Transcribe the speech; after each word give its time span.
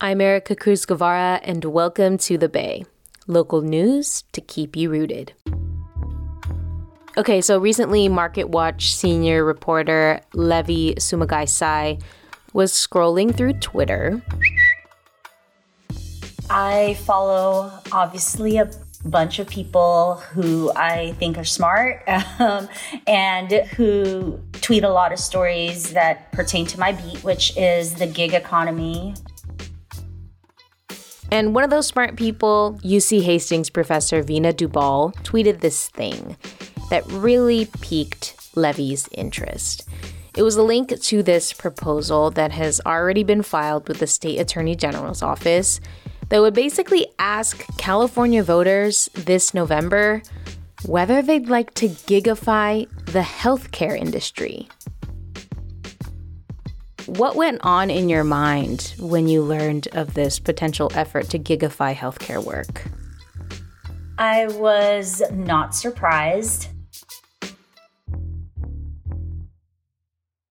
I'm 0.00 0.20
Erica 0.20 0.56
Cruz 0.56 0.84
Guevara, 0.84 1.40
and 1.44 1.64
welcome 1.64 2.18
to 2.18 2.36
The 2.36 2.48
Bay, 2.48 2.84
local 3.28 3.62
news 3.62 4.24
to 4.32 4.40
keep 4.40 4.74
you 4.74 4.90
rooted. 4.90 5.34
Okay, 7.16 7.40
so 7.40 7.58
recently, 7.58 8.08
MarketWatch 8.08 8.82
senior 8.82 9.44
reporter 9.44 10.20
Levi 10.34 10.94
Sumagaysay 10.94 12.02
was 12.52 12.72
scrolling 12.72 13.34
through 13.34 13.52
Twitter. 13.54 14.20
I 16.50 16.94
follow 17.04 17.72
obviously 17.92 18.56
a 18.56 18.68
bunch 19.04 19.38
of 19.38 19.46
people 19.48 20.16
who 20.32 20.72
I 20.74 21.12
think 21.20 21.38
are 21.38 21.44
smart 21.44 22.02
um, 22.40 22.68
and 23.06 23.52
who 23.76 24.40
tweet 24.54 24.82
a 24.82 24.90
lot 24.90 25.12
of 25.12 25.20
stories 25.20 25.92
that 25.92 26.32
pertain 26.32 26.66
to 26.66 26.80
my 26.80 26.90
beat, 26.92 27.22
which 27.22 27.56
is 27.56 27.94
the 27.94 28.08
gig 28.08 28.34
economy. 28.34 29.14
And 31.34 31.52
one 31.52 31.64
of 31.64 31.70
those 31.70 31.88
smart 31.88 32.14
people, 32.14 32.78
UC 32.84 33.22
Hastings 33.22 33.68
professor 33.68 34.22
Veena 34.22 34.52
Dubal, 34.52 35.12
tweeted 35.24 35.62
this 35.62 35.88
thing 35.88 36.36
that 36.90 37.04
really 37.08 37.66
piqued 37.80 38.36
Levi's 38.54 39.08
interest. 39.10 39.88
It 40.36 40.44
was 40.44 40.54
a 40.54 40.62
link 40.62 40.96
to 40.96 41.22
this 41.24 41.52
proposal 41.52 42.30
that 42.30 42.52
has 42.52 42.80
already 42.86 43.24
been 43.24 43.42
filed 43.42 43.88
with 43.88 43.98
the 43.98 44.06
state 44.06 44.38
attorney 44.38 44.76
general's 44.76 45.22
office 45.22 45.80
that 46.28 46.40
would 46.40 46.54
basically 46.54 47.08
ask 47.18 47.66
California 47.78 48.44
voters 48.44 49.10
this 49.14 49.52
November 49.54 50.22
whether 50.86 51.20
they'd 51.20 51.48
like 51.48 51.74
to 51.74 51.88
gigify 51.88 52.88
the 53.06 53.22
healthcare 53.22 53.98
industry. 53.98 54.68
What 57.16 57.36
went 57.36 57.60
on 57.62 57.90
in 57.90 58.08
your 58.08 58.24
mind 58.24 58.92
when 58.98 59.28
you 59.28 59.42
learned 59.42 59.86
of 59.92 60.14
this 60.14 60.40
potential 60.40 60.90
effort 60.96 61.30
to 61.30 61.38
gigify 61.38 61.94
healthcare 61.94 62.44
work? 62.44 62.88
I 64.18 64.48
was 64.48 65.22
not 65.30 65.76
surprised. 65.76 66.70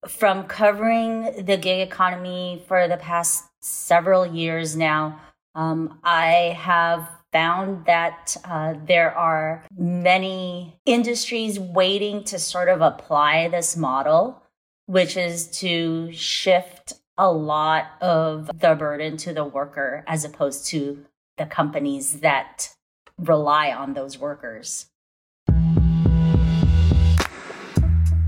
From 0.08 0.46
covering 0.46 1.44
the 1.44 1.58
gig 1.58 1.86
economy 1.86 2.64
for 2.66 2.88
the 2.88 2.96
past 2.96 3.44
several 3.60 4.26
years 4.26 4.78
now, 4.78 5.20
um, 5.56 6.00
I 6.02 6.58
have 6.58 7.10
found 7.34 7.88
that 7.88 8.38
uh, 8.46 8.76
there 8.86 9.14
are 9.14 9.66
many 9.78 10.80
industries 10.86 11.60
waiting 11.60 12.24
to 12.24 12.40
sort 12.40 12.70
of 12.70 12.80
apply 12.80 13.50
this 13.50 13.76
model 13.76 14.43
which 14.86 15.18
is 15.18 15.48
to 15.60 16.12
shift 16.12 16.94
a 17.18 17.32
lot 17.32 17.92
of 18.02 18.50
the 18.60 18.76
burden 18.76 19.18
to 19.18 19.34
the 19.34 19.46
worker 19.46 20.04
as 20.08 20.26
opposed 20.26 20.66
to 20.68 21.06
the 21.38 21.46
companies 21.46 22.20
that 22.22 22.70
rely 23.18 23.72
on 23.72 23.94
those 23.94 24.18
workers. 24.18 24.88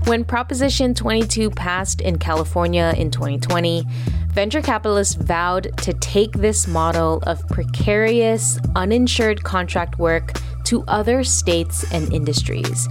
When 0.06 0.24
Proposition 0.24 0.94
22 0.94 1.50
passed 1.50 2.00
in 2.00 2.18
California 2.18 2.94
in 2.96 3.10
2020, 3.10 3.84
venture 4.28 4.62
capitalists 4.62 5.16
vowed 5.16 5.76
to 5.78 5.92
take 5.94 6.30
this 6.34 6.68
model 6.68 7.18
of 7.26 7.46
precarious, 7.48 8.56
uninsured 8.76 9.42
contract 9.42 9.98
work 9.98 10.34
to 10.66 10.84
other 10.86 11.24
states 11.24 11.84
and 11.92 12.12
industries. 12.12 12.88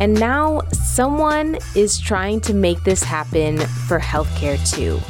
And 0.00 0.18
now 0.18 0.62
someone 0.72 1.58
is 1.74 1.98
trying 1.98 2.40
to 2.42 2.54
make 2.54 2.82
this 2.84 3.02
happen 3.02 3.58
for 3.58 3.98
healthcare 3.98 4.58
too. 4.70 5.00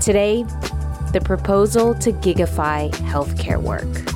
Today, 0.00 0.44
the 1.12 1.20
proposal 1.24 1.94
to 1.96 2.12
gigify 2.12 2.90
healthcare 2.90 3.60
work. 3.60 4.15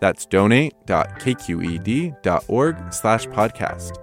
That's 0.00 0.26
donate.kqed.org 0.26 2.92
slash 2.92 3.26
podcast. 3.26 3.96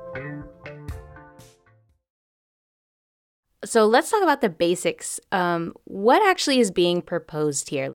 So 3.66 3.86
let's 3.86 4.10
talk 4.10 4.24
about 4.24 4.42
the 4.42 4.50
basics. 4.50 5.20
Um, 5.32 5.74
what 5.84 6.26
actually 6.26 6.60
is 6.60 6.72
being 6.72 7.02
proposed 7.02 7.70
here? 7.70 7.94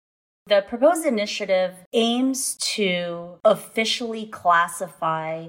The 0.49 0.65
proposed 0.69 1.07
initiative 1.07 1.75
aims 1.93 2.57
to 2.75 3.39
officially 3.45 4.27
classify 4.27 5.49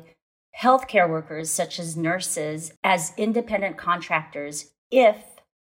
healthcare 0.62 1.10
workers, 1.10 1.50
such 1.50 1.80
as 1.80 1.98
nurses, 1.98 2.74
as 2.84 3.12
independent 3.18 3.78
contractors 3.78 4.72
if 4.92 5.18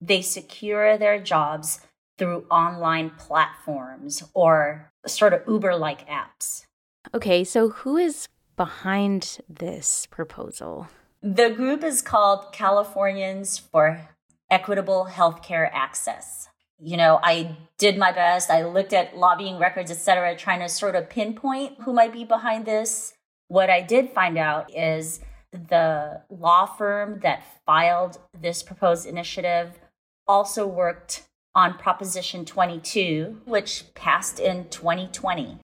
they 0.01 0.21
secure 0.21 0.99
their 0.99 1.19
jobs 1.19 1.81
through 2.19 2.45
online 2.51 3.11
platforms 3.11 4.23
or 4.35 4.91
sort 5.07 5.33
of 5.33 5.43
Uber 5.49 5.75
like 5.75 6.07
apps. 6.07 6.64
Okay, 7.13 7.45
so 7.45 7.71
who 7.71 7.97
is 7.97 8.29
behind 8.57 9.39
this 9.49 10.07
proposal? 10.07 10.89
The 11.23 11.51
group 11.51 11.83
is 11.83 12.03
called 12.03 12.53
Californians 12.53 13.59
for 13.59 14.09
Equitable 14.51 15.09
Healthcare 15.11 15.69
Access. 15.73 16.49
You 16.81 16.97
know, 16.97 17.21
I 17.23 17.57
did 17.79 17.99
my 17.99 18.13
best. 18.13 18.51
I 18.51 18.65
looked 18.65 18.93
at 18.93 19.17
lobbying 19.17 19.59
records, 19.59 19.91
et 19.91 19.97
cetera, 19.97 20.37
trying 20.37 20.61
to 20.61 20.69
sort 20.69 20.95
of 20.95 21.09
pinpoint 21.09 21.83
who 21.83 21.93
might 21.93 22.13
be 22.13 22.25
behind 22.25 22.67
this. 22.67 23.15
What 23.49 23.71
I 23.71 23.81
did 23.81 24.11
find 24.11 24.37
out 24.37 24.75
is 24.75 25.21
the 25.53 26.23
law 26.31 26.67
firm 26.67 27.21
that 27.21 27.45
filed 27.65 28.19
this 28.39 28.63
proposed 28.63 29.07
initiative 29.07 29.79
also 30.27 30.67
worked 30.67 31.25
on 31.55 31.79
Proposition 31.79 32.45
22, 32.45 33.43
which 33.45 33.85
passed 33.95 34.41
in 34.41 34.69
2020. 34.69 35.59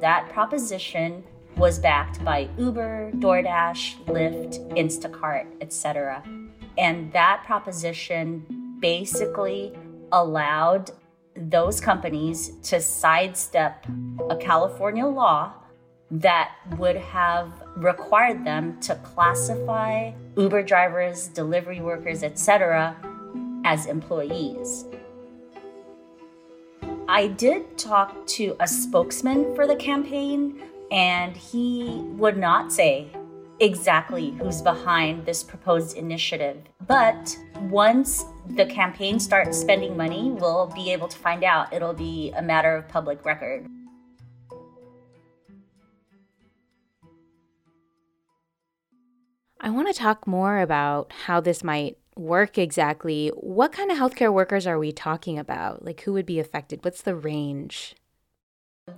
That 0.00 0.30
proposition 0.30 1.22
was 1.56 1.78
backed 1.78 2.24
by 2.24 2.48
Uber, 2.56 3.12
DoorDash, 3.16 4.04
Lyft, 4.06 4.58
Instacart, 4.76 5.46
etc. 5.60 6.22
And 6.78 7.12
that 7.12 7.42
proposition 7.44 8.78
basically 8.80 9.76
allowed 10.12 10.90
those 11.36 11.80
companies 11.80 12.52
to 12.62 12.80
sidestep 12.80 13.86
a 14.30 14.36
California 14.36 15.06
law 15.06 15.52
that 16.10 16.52
would 16.78 16.96
have 16.96 17.52
required 17.76 18.44
them 18.44 18.80
to 18.80 18.94
classify 18.96 20.12
Uber 20.36 20.62
drivers, 20.62 21.28
delivery 21.28 21.80
workers, 21.80 22.22
etc., 22.22 22.96
as 23.64 23.86
employees. 23.86 24.86
I 27.12 27.26
did 27.26 27.76
talk 27.76 28.24
to 28.38 28.54
a 28.60 28.68
spokesman 28.68 29.56
for 29.56 29.66
the 29.66 29.74
campaign, 29.74 30.62
and 30.92 31.36
he 31.36 32.02
would 32.10 32.36
not 32.36 32.72
say 32.72 33.08
exactly 33.58 34.30
who's 34.38 34.62
behind 34.62 35.26
this 35.26 35.42
proposed 35.42 35.96
initiative. 35.96 36.58
But 36.86 37.36
once 37.62 38.26
the 38.50 38.64
campaign 38.64 39.18
starts 39.18 39.58
spending 39.58 39.96
money, 39.96 40.30
we'll 40.30 40.68
be 40.68 40.92
able 40.92 41.08
to 41.08 41.18
find 41.18 41.42
out. 41.42 41.72
It'll 41.72 41.94
be 41.94 42.30
a 42.36 42.42
matter 42.42 42.76
of 42.76 42.86
public 42.86 43.24
record. 43.24 43.66
I 49.60 49.70
want 49.70 49.88
to 49.88 49.94
talk 49.94 50.28
more 50.28 50.60
about 50.60 51.12
how 51.24 51.40
this 51.40 51.64
might 51.64 51.98
work 52.16 52.58
exactly. 52.58 53.28
What 53.34 53.72
kind 53.72 53.90
of 53.90 53.98
healthcare 53.98 54.32
workers 54.32 54.66
are 54.66 54.78
we 54.78 54.92
talking 54.92 55.38
about? 55.38 55.84
Like, 55.84 56.02
who 56.02 56.12
would 56.12 56.26
be 56.26 56.38
affected? 56.38 56.84
What's 56.84 57.02
the 57.02 57.14
range? 57.14 57.94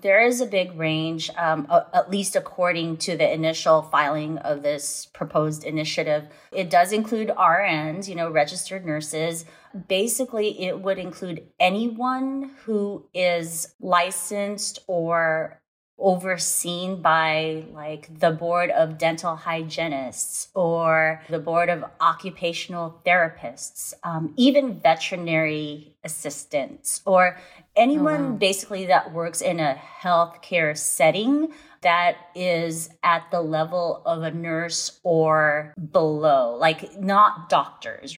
There 0.00 0.24
is 0.24 0.40
a 0.40 0.46
big 0.46 0.76
range, 0.78 1.30
um, 1.36 1.66
at 1.70 2.10
least 2.10 2.34
according 2.34 2.96
to 2.98 3.16
the 3.16 3.30
initial 3.30 3.82
filing 3.82 4.38
of 4.38 4.62
this 4.62 5.06
proposed 5.12 5.64
initiative. 5.64 6.28
It 6.50 6.70
does 6.70 6.92
include 6.92 7.28
RNs, 7.28 8.08
you 8.08 8.14
know, 8.14 8.30
registered 8.30 8.86
nurses. 8.86 9.44
Basically, 9.88 10.64
it 10.64 10.80
would 10.80 10.98
include 10.98 11.46
anyone 11.60 12.52
who 12.64 13.06
is 13.12 13.74
licensed 13.80 14.78
or 14.86 15.61
overseen 16.02 17.00
by 17.00 17.64
like 17.72 18.18
the 18.18 18.30
board 18.30 18.70
of 18.70 18.98
dental 18.98 19.36
hygienists 19.36 20.48
or 20.54 21.22
the 21.30 21.38
board 21.38 21.68
of 21.68 21.84
occupational 22.00 23.00
therapists, 23.06 23.94
um, 24.02 24.34
even 24.36 24.80
veterinary 24.80 25.94
assistants, 26.04 27.00
or 27.06 27.38
anyone 27.76 28.20
oh, 28.20 28.30
wow. 28.30 28.36
basically 28.36 28.86
that 28.86 29.12
works 29.12 29.40
in 29.40 29.60
a 29.60 29.80
healthcare 30.00 30.76
setting 30.76 31.52
that 31.82 32.16
is 32.34 32.90
at 33.02 33.30
the 33.30 33.40
level 33.40 34.02
of 34.06 34.22
a 34.22 34.30
nurse 34.30 35.00
or 35.02 35.74
below, 35.92 36.56
like 36.56 37.00
not 37.00 37.48
doctors. 37.48 38.16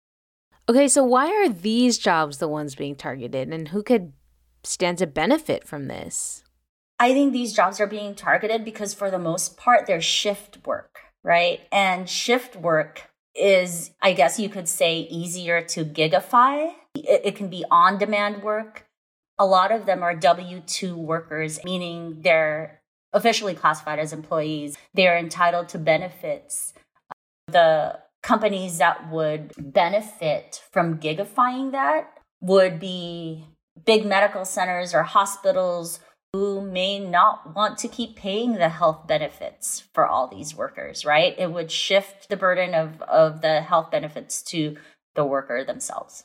Okay, 0.68 0.88
so 0.88 1.04
why 1.04 1.26
are 1.28 1.48
these 1.48 1.98
jobs 1.98 2.38
the 2.38 2.48
ones 2.48 2.74
being 2.74 2.96
targeted 2.96 3.48
and 3.48 3.68
who 3.68 3.82
could 3.82 4.12
stand 4.62 4.98
to 4.98 5.06
benefit 5.06 5.66
from 5.66 5.88
this? 5.88 6.43
I 6.98 7.12
think 7.12 7.32
these 7.32 7.52
jobs 7.52 7.80
are 7.80 7.86
being 7.86 8.14
targeted 8.14 8.64
because, 8.64 8.94
for 8.94 9.10
the 9.10 9.18
most 9.18 9.56
part, 9.56 9.86
they're 9.86 10.00
shift 10.00 10.64
work, 10.66 11.00
right? 11.22 11.60
And 11.72 12.08
shift 12.08 12.56
work 12.56 13.10
is, 13.34 13.90
I 14.00 14.12
guess 14.12 14.38
you 14.38 14.48
could 14.48 14.68
say, 14.68 15.00
easier 15.10 15.60
to 15.60 15.84
gigify. 15.84 16.72
It, 16.94 17.22
it 17.24 17.36
can 17.36 17.48
be 17.48 17.64
on 17.70 17.98
demand 17.98 18.42
work. 18.42 18.86
A 19.38 19.46
lot 19.46 19.72
of 19.72 19.86
them 19.86 20.02
are 20.02 20.14
W 20.14 20.60
2 20.60 20.96
workers, 20.96 21.58
meaning 21.64 22.20
they're 22.20 22.80
officially 23.12 23.54
classified 23.54 23.98
as 23.98 24.12
employees. 24.12 24.76
They're 24.94 25.18
entitled 25.18 25.68
to 25.70 25.78
benefits. 25.78 26.74
The 27.48 27.98
companies 28.22 28.78
that 28.78 29.10
would 29.10 29.52
benefit 29.58 30.62
from 30.72 30.98
gigifying 30.98 31.72
that 31.72 32.10
would 32.40 32.78
be 32.78 33.46
big 33.84 34.06
medical 34.06 34.44
centers 34.44 34.94
or 34.94 35.02
hospitals 35.02 35.98
who 36.34 36.60
may 36.60 36.98
not 36.98 37.54
want 37.54 37.78
to 37.78 37.86
keep 37.86 38.16
paying 38.16 38.54
the 38.54 38.68
health 38.68 39.06
benefits 39.06 39.84
for 39.92 40.04
all 40.04 40.26
these 40.26 40.52
workers, 40.52 41.04
right? 41.04 41.32
It 41.38 41.52
would 41.52 41.70
shift 41.70 42.28
the 42.28 42.36
burden 42.36 42.74
of, 42.74 43.00
of 43.02 43.40
the 43.40 43.60
health 43.60 43.92
benefits 43.92 44.42
to 44.50 44.76
the 45.14 45.24
worker 45.24 45.62
themselves. 45.62 46.24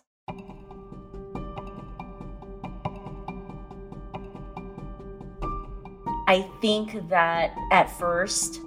I 6.27 6.49
think 6.59 7.07
that 7.09 7.55
at 7.71 7.91
first 7.99 8.61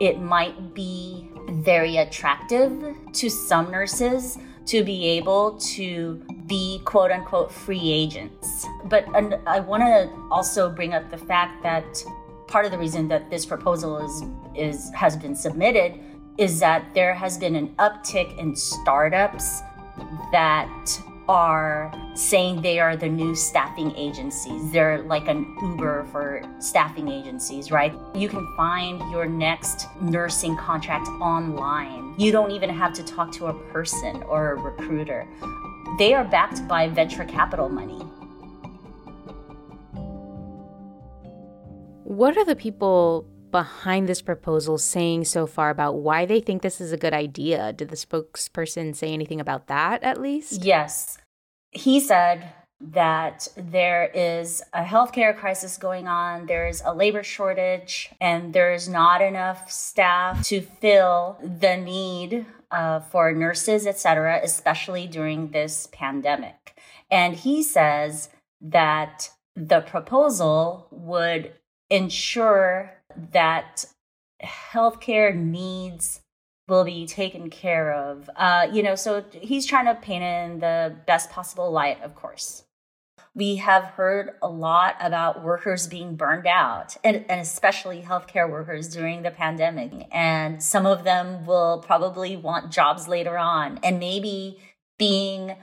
it 0.00 0.18
might 0.18 0.72
be 0.72 1.28
very 1.50 1.98
attractive 1.98 2.96
to 3.12 3.28
some 3.28 3.70
nurses 3.70 4.38
to 4.64 4.82
be 4.82 5.06
able 5.06 5.58
to 5.58 6.24
be 6.48 6.80
quote 6.84 7.10
unquote 7.10 7.52
free 7.52 7.92
agents. 7.92 8.66
But 8.84 9.06
I 9.46 9.60
want 9.60 9.82
to 9.82 10.10
also 10.30 10.70
bring 10.70 10.94
up 10.94 11.10
the 11.10 11.18
fact 11.18 11.62
that 11.62 12.02
part 12.46 12.64
of 12.64 12.72
the 12.72 12.78
reason 12.78 13.08
that 13.08 13.30
this 13.30 13.44
proposal 13.46 13.98
is 13.98 14.24
is 14.54 14.90
has 14.94 15.16
been 15.16 15.36
submitted 15.36 16.00
is 16.38 16.60
that 16.60 16.94
there 16.94 17.14
has 17.14 17.36
been 17.36 17.54
an 17.56 17.68
uptick 17.76 18.36
in 18.38 18.54
startups 18.54 19.60
that 20.32 21.00
are 21.28 21.92
saying 22.14 22.62
they 22.62 22.78
are 22.78 22.96
the 22.96 23.08
new 23.08 23.34
staffing 23.34 23.94
agencies. 23.96 24.72
They're 24.72 25.02
like 25.02 25.28
an 25.28 25.56
Uber 25.60 26.06
for 26.10 26.42
staffing 26.58 27.08
agencies, 27.08 27.70
right? 27.70 27.92
You 28.14 28.28
can 28.28 28.46
find 28.56 28.98
your 29.10 29.26
next 29.26 29.88
nursing 30.00 30.56
contract 30.56 31.06
online. 31.20 32.14
You 32.16 32.32
don't 32.32 32.50
even 32.52 32.70
have 32.70 32.94
to 32.94 33.02
talk 33.04 33.30
to 33.32 33.46
a 33.46 33.54
person 33.70 34.22
or 34.22 34.52
a 34.52 34.56
recruiter. 34.56 35.28
They 35.96 36.12
are 36.14 36.24
backed 36.24 36.66
by 36.68 36.88
venture 36.88 37.24
capital 37.24 37.68
money. 37.68 37.98
What 42.04 42.36
are 42.36 42.44
the 42.44 42.56
people 42.56 43.26
behind 43.50 44.08
this 44.08 44.22
proposal 44.22 44.78
saying 44.78 45.24
so 45.24 45.46
far 45.46 45.70
about 45.70 45.96
why 45.96 46.26
they 46.26 46.40
think 46.40 46.62
this 46.62 46.80
is 46.80 46.92
a 46.92 46.96
good 46.96 47.14
idea? 47.14 47.72
Did 47.72 47.88
the 47.88 47.96
spokesperson 47.96 48.94
say 48.94 49.12
anything 49.12 49.40
about 49.40 49.66
that 49.68 50.02
at 50.02 50.20
least? 50.20 50.64
Yes. 50.64 51.18
He 51.70 52.00
said 52.00 52.52
that 52.80 53.48
there 53.56 54.10
is 54.14 54.62
a 54.72 54.84
healthcare 54.84 55.36
crisis 55.36 55.76
going 55.76 56.06
on, 56.06 56.46
there's 56.46 56.80
a 56.84 56.94
labor 56.94 57.22
shortage, 57.22 58.10
and 58.20 58.52
there's 58.52 58.88
not 58.88 59.20
enough 59.20 59.70
staff 59.70 60.46
to 60.46 60.60
fill 60.60 61.38
the 61.42 61.76
need 61.76 62.46
uh, 62.70 63.00
for 63.00 63.32
nurses, 63.32 63.86
etc., 63.86 64.40
especially 64.42 65.06
during 65.06 65.50
this 65.50 65.88
pandemic. 65.92 66.74
And 67.10 67.34
he 67.34 67.62
says 67.62 68.28
that 68.60 69.30
the 69.56 69.80
proposal 69.80 70.86
would 70.90 71.52
ensure 71.90 72.92
that 73.32 73.86
healthcare 74.42 75.34
needs 75.34 76.20
will 76.68 76.84
be 76.84 77.06
taken 77.06 77.48
care 77.48 77.92
of. 77.92 78.28
Uh, 78.36 78.68
you 78.70 78.82
know, 78.82 78.94
so 78.94 79.24
he's 79.32 79.66
trying 79.66 79.86
to 79.86 79.94
paint 79.94 80.22
in 80.22 80.60
the 80.60 80.94
best 81.06 81.30
possible 81.30 81.70
light, 81.70 82.00
of 82.02 82.14
course. 82.14 82.64
We 83.38 83.54
have 83.58 83.84
heard 83.84 84.32
a 84.42 84.48
lot 84.48 84.96
about 84.98 85.44
workers 85.44 85.86
being 85.86 86.16
burned 86.16 86.48
out, 86.48 86.96
and, 87.04 87.24
and 87.28 87.40
especially 87.40 88.02
healthcare 88.02 88.50
workers 88.50 88.88
during 88.88 89.22
the 89.22 89.30
pandemic. 89.30 89.92
And 90.10 90.60
some 90.60 90.86
of 90.86 91.04
them 91.04 91.46
will 91.46 91.80
probably 91.86 92.34
want 92.34 92.72
jobs 92.72 93.06
later 93.06 93.38
on, 93.38 93.78
and 93.84 94.00
maybe 94.00 94.58
being 94.98 95.54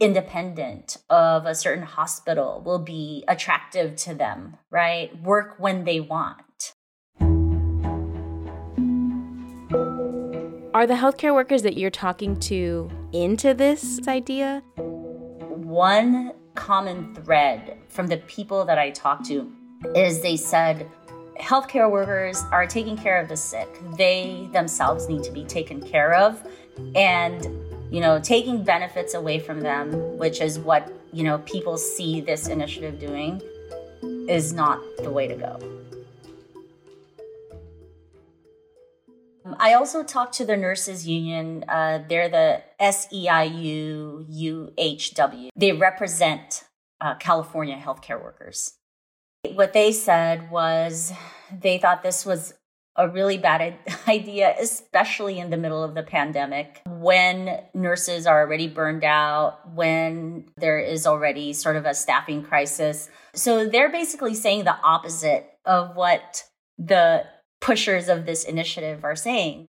independent 0.00 0.96
of 1.08 1.46
a 1.46 1.54
certain 1.54 1.84
hospital 1.84 2.64
will 2.66 2.80
be 2.80 3.22
attractive 3.28 3.94
to 3.94 4.12
them, 4.12 4.56
right? 4.68 5.16
Work 5.22 5.54
when 5.58 5.84
they 5.84 6.00
want. 6.00 6.72
Are 10.74 10.84
the 10.84 10.94
healthcare 10.94 11.32
workers 11.32 11.62
that 11.62 11.76
you're 11.76 11.90
talking 11.90 12.40
to 12.40 12.90
into 13.12 13.54
this 13.54 14.00
idea? 14.08 14.64
One 14.74 16.32
common 16.54 17.14
thread 17.14 17.78
from 17.88 18.06
the 18.06 18.18
people 18.18 18.64
that 18.64 18.78
I 18.78 18.90
talked 18.90 19.26
to 19.26 19.50
is 19.94 20.22
they 20.22 20.36
said 20.36 20.88
healthcare 21.38 21.90
workers 21.90 22.42
are 22.52 22.66
taking 22.66 22.96
care 22.96 23.20
of 23.20 23.28
the 23.28 23.36
sick. 23.36 23.68
They 23.96 24.48
themselves 24.52 25.08
need 25.08 25.22
to 25.24 25.30
be 25.30 25.44
taken 25.44 25.80
care 25.80 26.14
of. 26.14 26.46
And, 26.94 27.44
you 27.90 28.00
know, 28.00 28.20
taking 28.20 28.62
benefits 28.62 29.14
away 29.14 29.38
from 29.38 29.60
them, 29.60 30.18
which 30.18 30.40
is 30.40 30.58
what, 30.58 30.92
you 31.12 31.24
know, 31.24 31.38
people 31.38 31.76
see 31.76 32.20
this 32.20 32.48
initiative 32.48 32.98
doing, 32.98 33.40
is 34.28 34.52
not 34.52 34.80
the 34.98 35.10
way 35.10 35.26
to 35.26 35.34
go. 35.34 35.79
I 39.58 39.74
also 39.74 40.02
talked 40.02 40.34
to 40.34 40.44
the 40.44 40.56
nurses 40.56 41.06
union. 41.06 41.64
Uh, 41.68 42.02
they're 42.08 42.28
the 42.28 42.62
SEIU 42.80 44.26
UHW. 44.28 45.48
They 45.56 45.72
represent 45.72 46.64
uh, 47.00 47.14
California 47.16 47.76
healthcare 47.76 48.22
workers. 48.22 48.74
What 49.54 49.72
they 49.72 49.92
said 49.92 50.50
was 50.50 51.12
they 51.50 51.78
thought 51.78 52.02
this 52.02 52.26
was 52.26 52.54
a 52.96 53.08
really 53.08 53.38
bad 53.38 53.76
idea, 54.08 54.54
especially 54.60 55.38
in 55.38 55.50
the 55.50 55.56
middle 55.56 55.82
of 55.82 55.94
the 55.94 56.02
pandemic 56.02 56.82
when 56.86 57.60
nurses 57.74 58.26
are 58.26 58.40
already 58.42 58.68
burned 58.68 59.04
out, 59.04 59.70
when 59.72 60.44
there 60.56 60.78
is 60.78 61.06
already 61.06 61.52
sort 61.52 61.76
of 61.76 61.86
a 61.86 61.94
staffing 61.94 62.42
crisis. 62.42 63.08
So 63.34 63.66
they're 63.66 63.90
basically 63.90 64.34
saying 64.34 64.64
the 64.64 64.76
opposite 64.82 65.46
of 65.64 65.96
what 65.96 66.44
the 66.78 67.24
pushers 67.60 68.08
of 68.08 68.26
this 68.26 68.44
initiative 68.44 69.04
are 69.04 69.16
saying. 69.16 69.66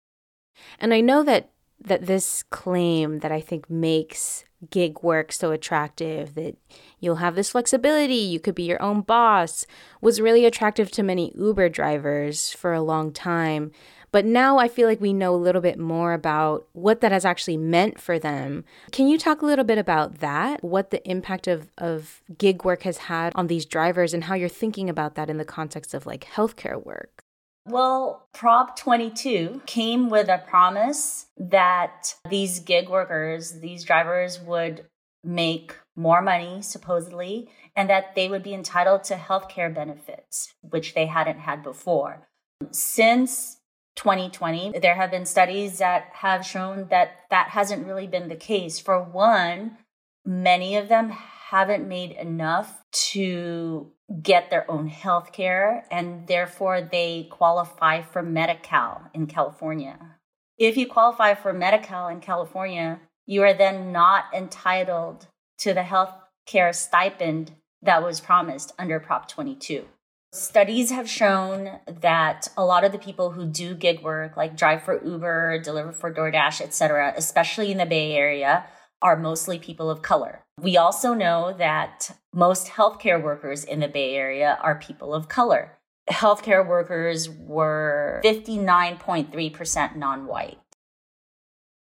And 0.79 0.93
I 0.93 1.01
know 1.01 1.23
that 1.23 1.51
that 1.79 2.05
this 2.05 2.43
claim 2.43 3.19
that 3.19 3.31
I 3.31 3.41
think 3.41 3.69
makes 3.69 4.45
gig 4.69 5.03
work 5.03 5.31
so 5.31 5.51
attractive 5.51 6.33
that 6.35 6.55
you'll 6.99 7.17
have 7.17 7.35
this 7.35 7.51
flexibility, 7.51 8.15
you 8.15 8.39
could 8.39 8.55
be 8.55 8.63
your 8.63 8.81
own 8.81 9.01
boss, 9.01 9.67
was 10.01 10.21
really 10.21 10.45
attractive 10.45 10.89
to 10.91 11.03
many 11.03 11.33
Uber 11.37 11.69
drivers 11.69 12.51
for 12.51 12.73
a 12.73 12.81
long 12.81 13.11
time. 13.11 13.71
But 14.11 14.25
now 14.25 14.57
I 14.57 14.69
feel 14.69 14.87
like 14.87 15.01
we 15.01 15.11
know 15.11 15.35
a 15.35 15.37
little 15.37 15.61
bit 15.61 15.77
more 15.77 16.13
about 16.13 16.67
what 16.71 17.01
that 17.01 17.11
has 17.11 17.25
actually 17.25 17.57
meant 17.57 17.99
for 17.99 18.17
them. 18.17 18.63
Can 18.91 19.09
you 19.09 19.17
talk 19.17 19.41
a 19.41 19.45
little 19.45 19.65
bit 19.65 19.77
about 19.77 20.19
that? 20.19 20.63
What 20.63 20.89
the 20.89 21.05
impact 21.07 21.47
of, 21.47 21.69
of 21.77 22.21
gig 22.37 22.63
work 22.63 22.83
has 22.83 22.97
had 22.97 23.33
on 23.35 23.47
these 23.47 23.65
drivers 23.65 24.13
and 24.13 24.23
how 24.23 24.35
you're 24.35 24.47
thinking 24.47 24.89
about 24.89 25.15
that 25.15 25.29
in 25.29 25.37
the 25.37 25.43
context 25.43 25.93
of 25.93 26.05
like 26.05 26.23
healthcare 26.23 26.83
work? 26.83 27.24
Well, 27.67 28.27
Prop 28.31 28.77
22 28.77 29.63
came 29.65 30.09
with 30.09 30.29
a 30.29 30.37
promise 30.37 31.25
that 31.37 32.13
these 32.29 32.59
gig 32.59 32.89
workers, 32.89 33.59
these 33.59 33.83
drivers 33.83 34.39
would 34.39 34.85
make 35.23 35.75
more 35.95 36.21
money, 36.21 36.61
supposedly, 36.61 37.49
and 37.75 37.89
that 37.89 38.13
they 38.13 38.29
would 38.29 38.43
be 38.43 38.53
entitled 38.53 39.03
to 39.05 39.15
health 39.15 39.49
care 39.49 39.71
benefits, 39.71 40.53
which 40.61 40.93
they 40.93 41.07
hadn't 41.07 41.39
had 41.39 41.63
before. 41.63 42.27
Since 42.69 43.57
2020, 43.95 44.77
there 44.79 44.95
have 44.95 45.09
been 45.09 45.25
studies 45.25 45.79
that 45.79 46.09
have 46.13 46.45
shown 46.45 46.87
that 46.89 47.21
that 47.31 47.49
hasn't 47.49 47.87
really 47.87 48.05
been 48.05 48.29
the 48.29 48.35
case. 48.35 48.79
For 48.79 49.01
one, 49.01 49.79
many 50.23 50.75
of 50.75 50.87
them 50.87 51.13
haven't 51.49 51.87
made 51.87 52.11
enough 52.11 52.83
to 52.91 53.91
get 54.23 54.49
their 54.49 54.69
own 54.69 54.87
health 54.87 55.31
care 55.31 55.85
and 55.91 56.27
therefore 56.27 56.81
they 56.81 57.27
qualify 57.29 58.01
for 58.01 58.23
Medi-Cal 58.23 59.09
in 59.13 59.27
California. 59.27 60.17
If 60.57 60.75
you 60.75 60.87
qualify 60.87 61.35
for 61.35 61.53
Medi-Cal 61.53 62.07
in 62.07 62.19
California, 62.19 62.99
you 63.27 63.43
are 63.43 63.53
then 63.53 63.91
not 63.91 64.25
entitled 64.35 65.27
to 65.59 65.73
the 65.73 65.83
health 65.83 66.13
care 66.47 66.73
stipend 66.73 67.51
that 67.81 68.03
was 68.03 68.21
promised 68.21 68.73
under 68.79 68.99
Prop 68.99 69.27
22. 69.27 69.85
Studies 70.33 70.89
have 70.89 71.09
shown 71.09 71.79
that 72.01 72.49
a 72.57 72.65
lot 72.65 72.83
of 72.83 72.91
the 72.91 72.97
people 72.97 73.31
who 73.31 73.45
do 73.45 73.75
gig 73.75 74.01
work, 74.01 74.35
like 74.35 74.57
drive 74.57 74.83
for 74.83 75.01
Uber, 75.05 75.59
deliver 75.59 75.91
for 75.91 76.11
DoorDash, 76.11 76.59
etc., 76.59 77.13
especially 77.15 77.71
in 77.71 77.77
the 77.77 77.85
Bay 77.85 78.15
Area, 78.15 78.65
are 79.05 79.15
mostly 79.15 79.59
people 79.59 79.91
of 79.91 80.01
color. 80.01 80.43
We 80.59 80.77
also 80.77 81.13
know 81.13 81.53
that 81.59 82.17
most 82.33 82.69
healthcare 82.69 83.21
workers 83.21 83.63
in 83.63 83.79
the 83.79 83.87
Bay 83.87 84.15
Area 84.15 84.57
are 84.63 84.73
people 84.79 85.13
of 85.13 85.29
color. 85.29 85.77
Healthcare 86.09 86.67
workers 86.67 87.29
were 87.29 88.19
59.3% 88.25 89.95
non 89.95 90.25
white. 90.25 90.57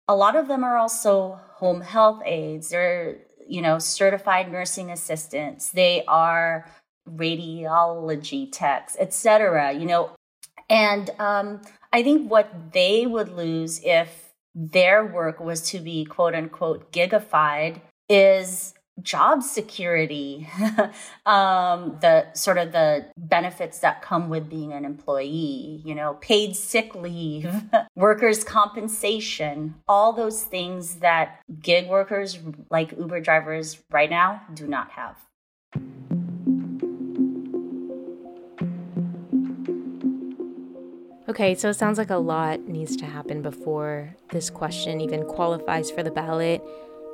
A 0.07 0.15
lot 0.15 0.37
of 0.37 0.47
them 0.47 0.63
are 0.63 0.77
also 0.77 1.41
home 1.55 1.81
health 1.81 2.23
aides. 2.25 2.69
They're, 2.69 3.17
you 3.49 3.61
know, 3.61 3.81
certified 3.81 4.51
nursing 4.53 4.93
assistants. 4.93 5.71
They 5.71 6.05
are 6.07 6.71
radiology 7.09 8.49
techs, 8.53 8.97
etc. 9.01 9.73
You 9.73 9.87
know, 9.87 10.11
and 10.69 11.11
um, 11.19 11.63
I 11.93 12.05
think 12.05 12.31
what 12.31 12.73
they 12.73 13.05
would 13.05 13.31
lose 13.31 13.81
if 13.83 14.30
their 14.61 15.07
work 15.07 15.41
was 15.41 15.63
to 15.71 15.79
be 15.81 16.05
quote 16.05 16.35
unquote 16.35 16.93
gigified 16.93 17.81
is 18.09 18.75
job 19.03 19.43
security. 19.43 20.49
Um, 21.27 21.99
the 22.01 22.33
sort 22.33 22.59
of 22.59 22.73
the 22.73 23.07
benefits 23.17 23.79
that 23.81 24.03
come 24.03 24.31
with 24.31 24.49
being 24.49 24.73
an 24.73 24.85
employee 24.85 25.81
you 25.85 25.95
know 25.95 26.15
paid 26.15 26.57
sick 26.57 26.95
leave 26.95 27.49
workers 27.95 28.43
compensation 28.43 29.77
all 29.87 30.13
those 30.13 30.43
things 30.43 30.97
that 30.97 31.41
gig 31.61 31.89
workers 31.89 32.39
like 32.71 32.93
uber 32.99 33.21
drivers 33.21 33.79
right 33.91 34.11
now 34.11 34.41
do 34.55 34.67
not 34.67 34.91
have 34.93 35.17
Okay, 41.31 41.55
so 41.55 41.69
it 41.69 41.75
sounds 41.75 41.97
like 41.97 42.11
a 42.11 42.17
lot 42.17 42.63
needs 42.63 42.97
to 42.97 43.07
happen 43.07 43.41
before 43.41 44.17
this 44.31 44.51
question 44.51 45.01
even 45.01 45.23
qualifies 45.25 45.89
for 45.89 46.03
the 46.03 46.11
ballot. 46.11 46.61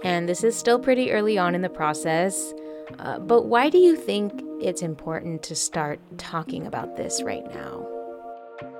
And 0.04 0.26
this 0.26 0.42
is 0.42 0.56
still 0.56 0.78
pretty 0.78 1.12
early 1.12 1.36
on 1.36 1.54
in 1.54 1.60
the 1.60 1.68
process. 1.68 2.54
Uh, 2.98 3.18
but 3.18 3.42
why 3.42 3.68
do 3.68 3.76
you 3.76 3.94
think 3.94 4.32
it's 4.58 4.80
important 4.80 5.42
to 5.42 5.54
start 5.54 6.00
talking 6.16 6.66
about 6.66 6.96
this 6.96 7.22
right 7.22 7.44
now? 7.52 7.86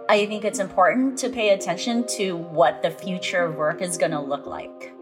I 0.09 0.25
think 0.25 0.43
it's 0.43 0.59
important 0.59 1.19
to 1.19 1.29
pay 1.29 1.51
attention 1.51 2.07
to 2.17 2.35
what 2.39 2.81
the 2.81 2.91
future 2.91 3.45
of 3.45 3.57
work 3.57 3.83
is 3.83 3.99
going 3.99 4.13
to 4.13 4.21
look 4.21 4.47
like. 4.47 4.95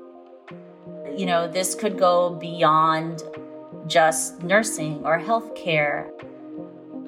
You 1.17 1.27
know, 1.27 1.47
this 1.47 1.77
could 1.77 1.97
go 1.97 2.31
beyond 2.35 3.23
just 3.87 4.43
nursing 4.43 5.01
or 5.05 5.21
healthcare. 5.21 6.11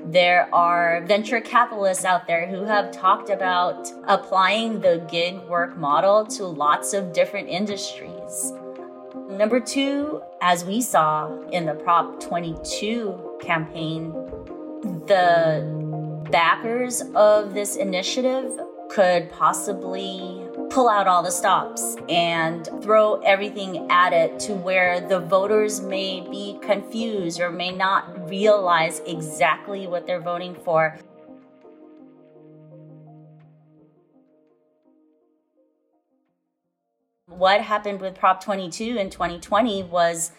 There 0.09 0.49
are 0.55 1.01
venture 1.05 1.41
capitalists 1.41 2.05
out 2.05 2.29
there 2.29 2.47
who 2.47 2.63
have 2.63 2.93
talked 2.93 3.29
about 3.29 3.91
applying 4.07 4.81
the 4.81 5.05
gig 5.11 5.41
work 5.49 5.77
model 5.77 6.25
to 6.27 6.47
lots 6.47 6.95
of 6.95 7.13
different 7.13 7.49
industries. 7.49 8.53
Number 9.29 9.59
two, 9.59 10.23
as 10.41 10.65
we 10.65 10.81
saw 10.81 11.37
in 11.51 11.67
the 11.67 11.75
Prop 11.75 12.21
22 12.21 13.39
campaign, 13.41 14.13
the 15.07 16.25
backers 16.31 17.03
of 17.17 17.53
this 17.53 17.75
initiative 17.75 18.53
could 18.89 19.29
possibly 19.33 20.46
pull 20.71 20.89
out 20.89 21.07
all 21.07 21.23
the 21.23 21.31
stops 21.31 21.97
and 22.09 22.67
throw 22.83 23.21
everything 23.23 23.91
at 23.91 24.13
it 24.13 24.39
to 24.41 24.55
where 24.55 25.01
the 25.01 25.21
voters 25.21 25.81
may 25.81 26.21
be 26.21 26.59
confused 26.63 27.41
or 27.41 27.51
may 27.51 27.73
not 27.73 28.29
realize 28.29 29.01
exactly 29.07 29.87
what 29.87 30.07
they're 30.07 30.21
voting 30.21 30.55
for. 30.55 30.99
What 37.27 37.61
happened 37.61 38.01
with 38.01 38.15
Prop 38.15 38.43
22 38.43 38.97
in 38.97 39.11
2020 39.11 39.83
was 39.85 40.33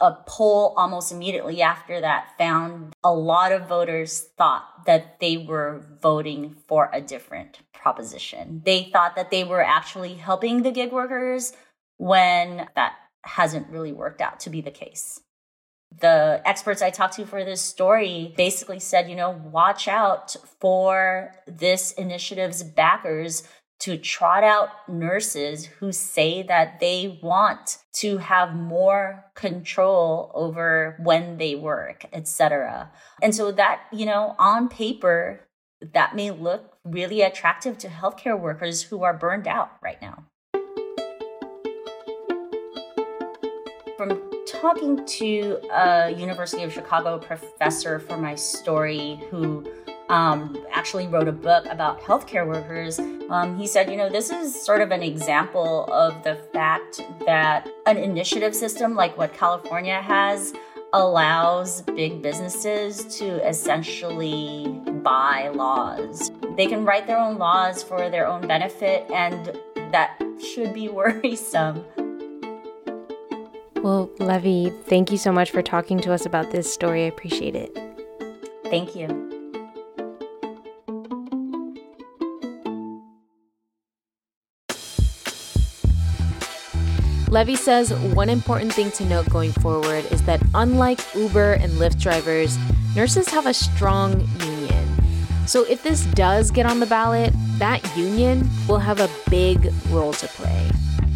a 0.00 0.12
poll 0.26 0.74
almost 0.76 1.12
immediately 1.12 1.62
after 1.62 2.00
that 2.00 2.30
found 2.38 2.92
a 3.04 3.12
lot 3.12 3.52
of 3.52 3.68
voters 3.68 4.28
thought 4.36 4.86
that 4.86 5.20
they 5.20 5.36
were 5.36 5.84
voting 6.00 6.56
for 6.66 6.90
a 6.92 7.00
different 7.00 7.60
proposition. 7.80 8.62
They 8.64 8.90
thought 8.92 9.16
that 9.16 9.30
they 9.30 9.44
were 9.44 9.64
actually 9.64 10.14
helping 10.14 10.62
the 10.62 10.70
gig 10.70 10.92
workers 10.92 11.52
when 11.96 12.68
that 12.76 12.94
hasn't 13.22 13.68
really 13.68 13.92
worked 13.92 14.20
out 14.20 14.40
to 14.40 14.50
be 14.50 14.60
the 14.60 14.70
case. 14.70 15.20
The 16.00 16.40
experts 16.44 16.82
I 16.82 16.90
talked 16.90 17.14
to 17.16 17.26
for 17.26 17.44
this 17.44 17.60
story 17.60 18.32
basically 18.36 18.78
said, 18.78 19.10
you 19.10 19.16
know, 19.16 19.30
watch 19.30 19.88
out 19.88 20.36
for 20.60 21.32
this 21.46 21.92
initiative's 21.92 22.62
backers 22.62 23.42
to 23.80 23.96
trot 23.96 24.44
out 24.44 24.68
nurses 24.88 25.64
who 25.64 25.90
say 25.90 26.42
that 26.42 26.80
they 26.80 27.18
want 27.22 27.78
to 27.94 28.18
have 28.18 28.54
more 28.54 29.24
control 29.34 30.30
over 30.34 30.96
when 31.02 31.38
they 31.38 31.54
work, 31.54 32.04
etc. 32.12 32.92
And 33.22 33.34
so 33.34 33.50
that, 33.52 33.80
you 33.90 34.06
know, 34.06 34.36
on 34.38 34.68
paper, 34.68 35.48
that 35.94 36.14
may 36.14 36.30
look 36.30 36.69
really 36.84 37.22
attractive 37.22 37.78
to 37.78 37.88
healthcare 37.88 38.38
workers 38.38 38.82
who 38.82 39.02
are 39.02 39.14
burned 39.14 39.46
out 39.46 39.72
right 39.82 40.00
now. 40.00 40.24
From 43.96 44.30
talking 44.46 45.04
to 45.04 45.60
a 45.72 46.10
University 46.10 46.62
of 46.62 46.72
Chicago 46.72 47.18
professor 47.18 47.98
for 47.98 48.16
my 48.16 48.34
story 48.34 49.20
who 49.30 49.70
um, 50.08 50.56
actually 50.72 51.06
wrote 51.06 51.28
a 51.28 51.32
book 51.32 51.64
about 51.66 52.00
healthcare 52.00 52.46
workers. 52.46 52.98
Um, 52.98 53.56
he 53.56 53.66
said, 53.66 53.88
you 53.90 53.96
know, 53.96 54.08
this 54.08 54.30
is 54.30 54.60
sort 54.60 54.80
of 54.80 54.90
an 54.90 55.02
example 55.02 55.84
of 55.92 56.24
the 56.24 56.34
fact 56.52 57.00
that 57.26 57.68
an 57.86 57.96
initiative 57.96 58.54
system 58.54 58.94
like 58.94 59.16
what 59.16 59.32
California 59.34 60.00
has 60.00 60.52
allows 60.92 61.82
big 61.82 62.20
businesses 62.22 63.18
to 63.18 63.46
essentially 63.48 64.66
buy 65.04 65.48
laws 65.54 66.29
they 66.56 66.66
can 66.66 66.84
write 66.84 67.06
their 67.06 67.18
own 67.18 67.38
laws 67.38 67.82
for 67.82 68.10
their 68.10 68.26
own 68.26 68.46
benefit, 68.46 69.10
and 69.10 69.58
that 69.92 70.20
should 70.42 70.74
be 70.74 70.88
worrisome. 70.90 71.84
Well, 73.82 74.10
Levi, 74.18 74.70
thank 74.84 75.10
you 75.10 75.16
so 75.16 75.32
much 75.32 75.50
for 75.50 75.62
talking 75.62 76.00
to 76.00 76.12
us 76.12 76.26
about 76.26 76.50
this 76.50 76.72
story. 76.72 77.04
I 77.04 77.06
appreciate 77.06 77.54
it. 77.56 77.76
Thank 78.64 78.94
you. 78.94 79.08
Levi 87.30 87.54
says 87.54 87.94
one 88.12 88.28
important 88.28 88.72
thing 88.72 88.90
to 88.90 89.04
note 89.04 89.30
going 89.30 89.52
forward 89.52 90.04
is 90.10 90.20
that 90.22 90.42
unlike 90.52 90.98
Uber 91.14 91.52
and 91.54 91.72
Lyft 91.74 92.00
drivers, 92.00 92.58
nurses 92.96 93.28
have 93.28 93.46
a 93.46 93.54
strong 93.54 94.20
union. 94.40 94.49
So 95.50 95.64
if 95.64 95.82
this 95.82 96.04
does 96.14 96.52
get 96.52 96.64
on 96.64 96.78
the 96.78 96.86
ballot, 96.86 97.34
that 97.58 97.84
union 97.96 98.48
will 98.68 98.78
have 98.78 99.00
a 99.00 99.10
big 99.28 99.72
role 99.88 100.12
to 100.12 100.28
play. 100.28 100.70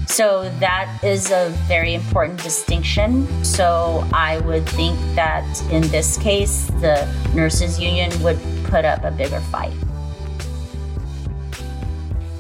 So 0.09 0.51
that 0.59 1.05
is 1.05 1.31
a 1.31 1.51
very 1.69 1.95
important 1.95 2.43
distinction. 2.43 3.29
So 3.45 4.05
I 4.13 4.41
would 4.41 4.69
think 4.71 4.99
that 5.15 5.47
in 5.71 5.83
this 5.83 6.19
case, 6.19 6.67
the 6.81 7.09
nurses 7.33 7.79
union 7.79 8.11
would 8.25 8.41
put 8.65 8.85
up 8.85 9.05
a 9.05 9.13
bigger 9.13 9.39
fight. 9.39 9.73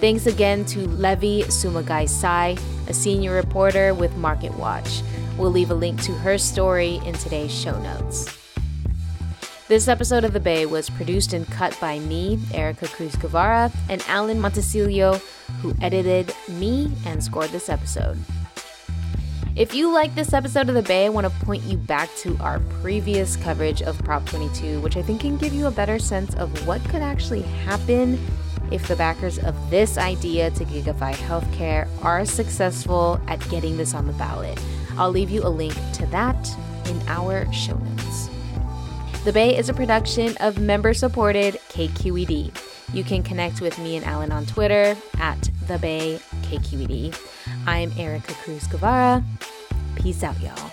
Thanks 0.00 0.26
again 0.26 0.64
to 0.64 0.88
Levi 0.88 1.46
Sumagaysay, 1.46 2.60
a 2.88 2.92
senior 2.92 3.36
reporter 3.36 3.94
with 3.94 4.12
MarketWatch. 4.16 5.04
We'll 5.38 5.52
leave 5.52 5.70
a 5.70 5.74
link 5.74 6.02
to 6.02 6.12
her 6.12 6.38
story 6.38 7.00
in 7.04 7.14
today's 7.14 7.54
show 7.54 7.80
notes. 7.80 8.43
This 9.66 9.88
episode 9.88 10.24
of 10.24 10.34
The 10.34 10.40
Bay 10.40 10.66
was 10.66 10.90
produced 10.90 11.32
and 11.32 11.46
cut 11.50 11.74
by 11.80 11.98
me, 11.98 12.38
Erica 12.52 12.86
Cruz 12.86 13.16
Guevara, 13.16 13.72
and 13.88 14.04
Alan 14.08 14.38
Montecillo, 14.38 15.18
who 15.62 15.74
edited 15.80 16.34
me 16.50 16.92
and 17.06 17.24
scored 17.24 17.48
this 17.48 17.70
episode. 17.70 18.18
If 19.56 19.74
you 19.74 19.90
like 19.90 20.14
this 20.14 20.34
episode 20.34 20.68
of 20.68 20.74
The 20.74 20.82
Bay, 20.82 21.06
I 21.06 21.08
want 21.08 21.26
to 21.26 21.46
point 21.46 21.62
you 21.62 21.78
back 21.78 22.14
to 22.16 22.36
our 22.40 22.60
previous 22.82 23.36
coverage 23.36 23.80
of 23.80 23.96
Prop 24.04 24.26
22, 24.26 24.80
which 24.80 24.98
I 24.98 25.02
think 25.02 25.22
can 25.22 25.38
give 25.38 25.54
you 25.54 25.66
a 25.66 25.70
better 25.70 25.98
sense 25.98 26.34
of 26.34 26.66
what 26.66 26.84
could 26.90 27.00
actually 27.00 27.42
happen 27.42 28.22
if 28.70 28.86
the 28.86 28.96
backers 28.96 29.38
of 29.38 29.70
this 29.70 29.96
idea 29.96 30.50
to 30.50 30.64
gigify 30.66 31.14
healthcare 31.14 31.88
are 32.04 32.26
successful 32.26 33.18
at 33.28 33.40
getting 33.48 33.78
this 33.78 33.94
on 33.94 34.06
the 34.06 34.12
ballot. 34.12 34.62
I'll 34.98 35.10
leave 35.10 35.30
you 35.30 35.42
a 35.42 35.48
link 35.48 35.74
to 35.94 36.06
that 36.08 36.50
in 36.86 37.00
our 37.08 37.50
show 37.50 37.78
notes. 37.78 37.93
The 39.24 39.32
Bay 39.32 39.56
is 39.56 39.70
a 39.70 39.72
production 39.72 40.36
of 40.40 40.60
member 40.60 40.92
supported 40.92 41.54
KQED. 41.70 42.54
You 42.92 43.04
can 43.04 43.22
connect 43.22 43.62
with 43.62 43.78
me 43.78 43.96
and 43.96 44.04
Alan 44.04 44.30
on 44.30 44.44
Twitter 44.44 44.94
at 45.18 45.50
The 45.66 45.78
Bay 45.78 46.20
KQED. 46.42 47.18
I'm 47.66 47.90
Erica 47.98 48.34
Cruz 48.34 48.66
Guevara. 48.66 49.24
Peace 49.96 50.22
out, 50.22 50.38
y'all. 50.42 50.72